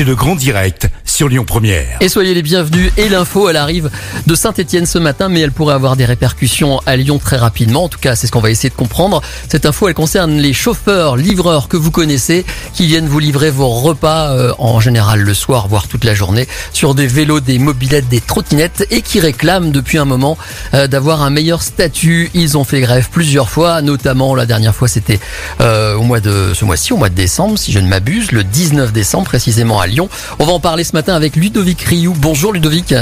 [0.00, 0.88] c'est le grand direct
[1.20, 1.98] sur Lyon Première.
[2.00, 2.92] Et soyez les bienvenus.
[2.96, 3.90] Et l'info, elle arrive
[4.26, 7.84] de Saint-Etienne ce matin, mais elle pourrait avoir des répercussions à Lyon très rapidement.
[7.84, 9.20] En tout cas, c'est ce qu'on va essayer de comprendre.
[9.46, 13.68] Cette info, elle concerne les chauffeurs, livreurs que vous connaissez, qui viennent vous livrer vos
[13.68, 18.08] repas euh, en général le soir, voire toute la journée, sur des vélos, des mobilettes,
[18.08, 20.38] des trottinettes, et qui réclament depuis un moment
[20.72, 22.30] euh, d'avoir un meilleur statut.
[22.32, 25.20] Ils ont fait grève plusieurs fois, notamment la dernière fois, c'était
[25.60, 28.42] euh, au mois de ce mois-ci, au mois de décembre, si je ne m'abuse, le
[28.42, 30.08] 19 décembre précisément à Lyon.
[30.38, 32.14] On va en parler ce matin avec Ludovic Rioux.
[32.16, 32.94] Bonjour Ludovic.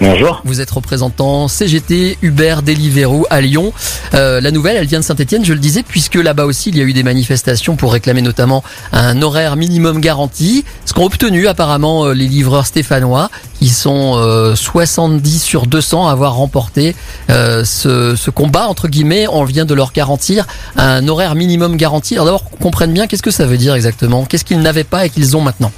[0.00, 0.42] Bonjour.
[0.44, 3.72] Vous êtes représentant CGT Uber Deliveroo à Lyon.
[4.14, 6.80] Euh, la nouvelle, elle vient de Saint-Etienne, je le disais, puisque là-bas aussi, il y
[6.80, 10.64] a eu des manifestations pour réclamer notamment un horaire minimum garanti.
[10.84, 16.12] Ce qu'ont obtenu apparemment euh, les livreurs stéphanois, qui sont euh, 70 sur 200 à
[16.12, 16.96] avoir remporté
[17.30, 19.26] euh, ce, ce combat, entre guillemets.
[19.28, 20.44] On vient de leur garantir
[20.76, 22.14] un horaire minimum garanti.
[22.14, 24.24] Alors d'abord, qu'on comprenne bien, qu'est-ce que ça veut dire exactement?
[24.24, 25.70] Qu'est-ce qu'ils n'avaient pas et qu'ils ont maintenant?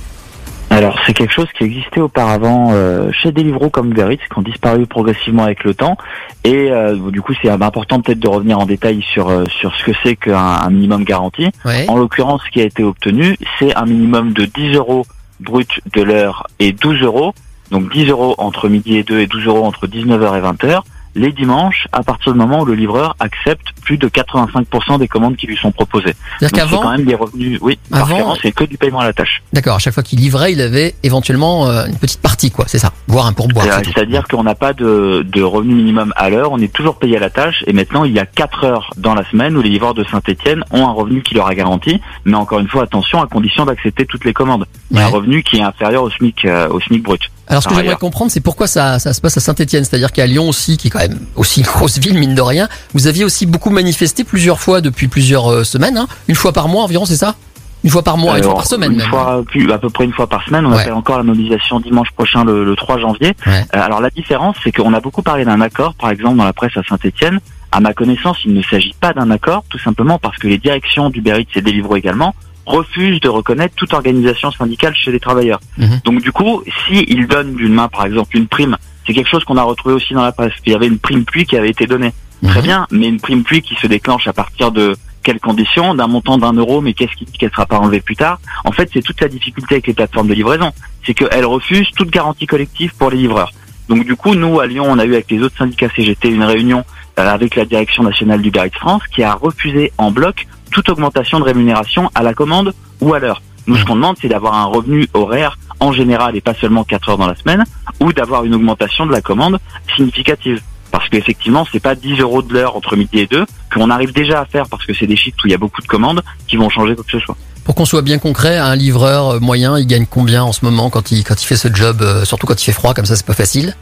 [0.77, 4.87] Alors, c'est quelque chose qui existait auparavant euh, chez Deliveroo comme Eats, qui ont disparu
[4.87, 5.97] progressivement avec le temps.
[6.45, 9.85] Et euh, du coup, c'est important peut-être de revenir en détail sur euh, sur ce
[9.85, 11.49] que c'est qu'un un minimum garanti.
[11.65, 11.87] Ouais.
[11.89, 15.07] En l'occurrence, ce qui a été obtenu, c'est un minimum de 10 euros
[15.41, 17.33] brut de l'heure et 12 euros.
[17.71, 20.83] Donc 10 euros entre midi et 2 et 12 euros entre 19h et 20h.
[21.19, 25.37] Les dimanches, à partir du moment où le livreur accepte plus de 85% des commandes
[25.37, 26.15] qui lui sont proposées.
[26.41, 29.43] C'est-à-dire quand même des revenus, oui, Avant- c'est que du paiement à la tâche.
[29.53, 32.67] d'accord, à chaque fois qu'il livrait, il avait éventuellement euh, une petite partie, quoi.
[32.69, 33.67] C'est ça, voire un pourboire.
[33.83, 37.21] C'est-à-dire qu'on n'a pas de, de revenu minimum à l'heure, on est toujours payé à
[37.21, 39.95] la tâche, et maintenant il y a 4 heures dans la semaine où les livreurs
[39.95, 43.27] de Saint-Etienne ont un revenu qui leur a garanti, mais encore une fois, attention, à
[43.27, 44.67] condition d'accepter toutes les commandes.
[44.95, 47.23] Un revenu qui est inférieur au SMIC, euh, au SMIC brut.
[47.49, 50.11] Alors ce que Par j'aimerais comprendre, c'est pourquoi ça, ça se passe à Saint-Etienne, c'est-à-dire
[50.13, 53.07] qu'à Lyon aussi, qui est quand même aussi une grosse ville mine de rien, vous
[53.07, 56.83] aviez aussi beaucoup manifesté plusieurs fois depuis plusieurs euh, semaines, hein une fois par mois
[56.83, 57.37] environ, c'est ça?
[57.85, 59.09] Une fois par mois, une fois par semaine une même.
[59.09, 60.67] fois, plus, à peu près une fois par semaine.
[60.67, 60.81] On Ouais.
[60.81, 63.33] appelle encore la mobilisation dimanche prochain, le, le 3 janvier.
[63.47, 63.65] Ouais.
[63.77, 66.53] Euh, alors la différence, c'est qu'on a beaucoup parlé d'un accord, par exemple dans la
[66.53, 67.39] presse à Saint-Etienne.
[67.71, 71.11] À ma connaissance, il ne s'agit pas d'un accord, tout simplement parce que les directions
[71.11, 72.35] du Eats et Deliveroo également
[72.67, 75.61] refusent de reconnaître toute organisation syndicale chez les travailleurs.
[75.79, 76.01] Mhm.
[76.05, 79.57] Donc du coup, s'ils donnent d'une main, par exemple, une prime, c'est quelque chose qu'on
[79.57, 80.53] a retrouvé aussi dans la presse.
[80.67, 82.13] Il y avait une prime pluie qui avait été donnée.
[82.45, 82.65] Très Mhm.
[82.67, 86.39] bien, mais une prime pluie qui se déclenche à partir de quelles conditions D'un montant
[86.39, 88.39] d'un euro, mais qu'est-ce qui dit qu'elle sera pas enlevée plus tard?
[88.65, 90.71] En fait, c'est toute la difficulté avec les plateformes de livraison.
[91.05, 93.53] C'est qu'elles refusent toute garantie collective pour les livreurs.
[93.89, 96.43] Donc du coup, nous, à Lyon, on a eu avec les autres syndicats CGT une
[96.45, 96.85] réunion
[97.19, 101.39] euh, avec la direction nationale du Eats France qui a refusé en bloc toute augmentation
[101.39, 103.41] de rémunération à la commande ou à l'heure.
[103.67, 107.09] Nous, ce qu'on demande, c'est d'avoir un revenu horaire en général et pas seulement 4
[107.09, 107.65] heures dans la semaine,
[107.99, 109.59] ou d'avoir une augmentation de la commande
[109.97, 110.61] significative.
[110.91, 114.43] Parce qu'effectivement, c'est pas 10 euros de l'heure entre midi et 2 qu'on arrive déjà
[114.43, 116.57] à faire parce que c'est des chiffres où il y a beaucoup de commandes qui
[116.57, 117.37] vont changer quoi que ce soit.
[117.65, 120.91] Pour qu'on soit bien concret, un livreur euh, moyen, il gagne combien en ce moment
[120.91, 123.17] quand il quand il fait ce job, euh, surtout quand il fait froid comme ça,
[123.17, 123.75] c'est pas facile?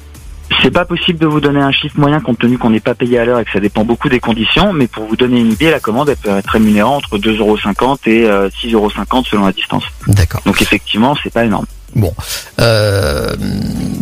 [0.64, 3.19] C'est pas possible de vous donner un chiffre moyen compte tenu qu'on n'est pas payé
[3.19, 5.70] à l'heure et que ça dépend beaucoup des conditions, mais pour vous donner une idée,
[5.70, 8.91] la commande elle peut être rémunérée entre 2,50 euros et euh, 6,50 euros
[9.30, 9.84] selon la distance.
[10.06, 10.41] D'accord.
[10.47, 11.66] Donc effectivement, c'est pas énorme.
[11.94, 12.14] Bon,
[12.60, 13.36] euh,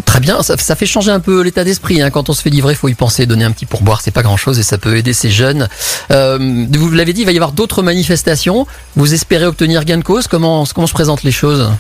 [0.07, 0.41] très bien.
[0.45, 2.01] Ça, ça fait changer un peu l'état d'esprit.
[2.01, 2.11] Hein.
[2.11, 4.61] Quand on se fait livrer, faut y penser, donner un petit pourboire, c'est pas grand-chose
[4.61, 5.69] et ça peut aider ces jeunes.
[6.13, 6.39] Euh,
[6.71, 8.69] vous l'avez dit, il va y avoir d'autres manifestations.
[8.95, 10.29] Vous espérez obtenir gain de cause?
[10.29, 11.73] Comment comment se présentent les choses?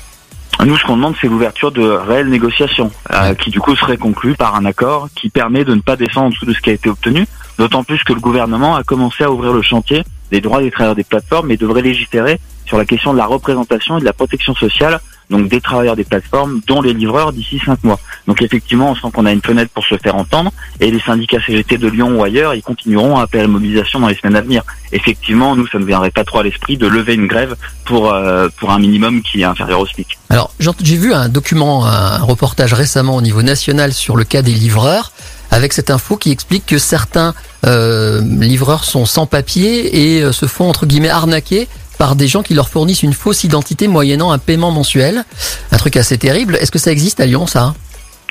[0.64, 4.34] Nous, ce qu'on demande, c'est l'ouverture de réelles négociations, euh, qui du coup serait conclue
[4.34, 6.72] par un accord qui permet de ne pas descendre en dessous de ce qui a
[6.72, 7.26] été obtenu,
[7.58, 10.94] d'autant plus que le gouvernement a commencé à ouvrir le chantier des droits des travailleurs
[10.94, 14.54] des plateformes et devrait légiférer sur la question de la représentation et de la protection
[14.54, 15.00] sociale,
[15.32, 17.98] donc des travailleurs des plateformes, dont les livreurs d'ici cinq mois.
[18.28, 21.40] Donc effectivement, on sent qu'on a une fenêtre pour se faire entendre, et les syndicats
[21.44, 24.36] CGT de Lyon ou ailleurs, ils continueront à appeler à la mobilisation dans les semaines
[24.36, 24.62] à venir.
[24.92, 28.48] Effectivement, nous, ça ne viendrait pas trop à l'esprit de lever une grève pour, euh,
[28.58, 30.18] pour un minimum qui est inférieur au SMIC.
[30.30, 34.54] Alors, j'ai vu un document, un reportage récemment au niveau national sur le cas des
[34.54, 35.12] livreurs,
[35.50, 37.34] avec cette info qui explique que certains
[37.66, 41.68] euh, livreurs sont sans papier et euh, se font entre guillemets arnaquer
[42.02, 45.22] par des gens qui leur fournissent une fausse identité moyennant un paiement mensuel.
[45.70, 46.56] Un truc assez terrible.
[46.56, 47.74] Est-ce que ça existe à Lyon, ça?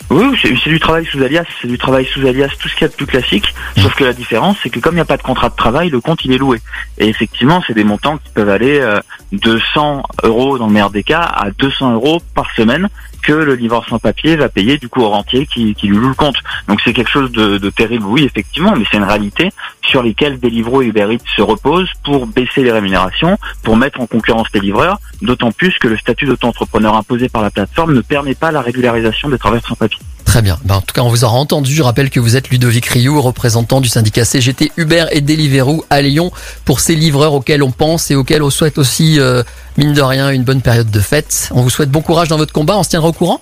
[0.10, 2.86] Oui, c'est du travail sous alias, c'est du travail sous alias, tout ce qu'il y
[2.86, 3.46] a de plus classique.
[3.78, 5.90] Sauf que la différence, c'est que comme il n'y a pas de contrat de travail,
[5.90, 6.60] le compte il est loué.
[6.98, 9.00] Et effectivement, c'est des montants qui peuvent aller euh,
[9.32, 12.90] de 100 euros dans le meilleur des cas à 200 euros par semaine
[13.22, 16.10] que le livreur sans papier va payer du coup au rentier qui, qui lui loue
[16.10, 16.36] le compte.
[16.68, 19.52] Donc c'est quelque chose de, de terrible, oui, effectivement, mais c'est une réalité
[19.84, 24.48] sur lesquelles Deliveroo et Uber se reposent pour baisser les rémunérations, pour mettre en concurrence
[24.54, 28.52] les livreurs, d'autant plus que le statut d'auto-entrepreneur imposé par la plateforme ne permet pas
[28.52, 30.00] la régularisation des travailleurs sans papier.
[30.32, 30.58] Très bien.
[30.64, 31.74] Ben, en tout cas, on vous aura entendu.
[31.74, 36.02] Je rappelle que vous êtes Ludovic Rioux, représentant du syndicat CGT Uber et Deliveroo à
[36.02, 36.32] Lyon
[36.64, 39.44] pour ces livreurs auxquels on pense et auxquels on souhaite aussi, euh,
[39.82, 41.50] mine de rien, une bonne période de fête.
[41.56, 42.78] On vous souhaite bon courage dans votre combat.
[42.78, 43.42] On se tiendra au courant.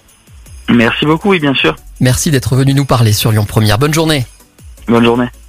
[0.69, 1.75] Merci beaucoup, oui, bien sûr.
[2.00, 3.77] Merci d'être venu nous parler sur Lyon Première.
[3.77, 4.25] Bonne journée.
[4.88, 5.27] Bonne journée.